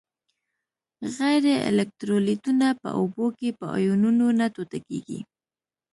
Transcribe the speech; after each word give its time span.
غیر 1.15 1.45
الکترولیتونه 1.69 2.67
په 2.81 2.89
اوبو 2.99 3.25
کې 3.37 3.49
په 3.59 3.65
آیونونو 3.77 4.25
نه 4.39 4.45
ټوټه 4.53 4.79
کیږي. 4.87 5.19